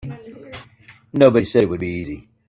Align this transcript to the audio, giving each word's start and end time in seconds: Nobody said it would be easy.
Nobody 1.13 1.45
said 1.45 1.61
it 1.61 1.65
would 1.69 1.79
be 1.81 1.87
easy. 1.87 2.27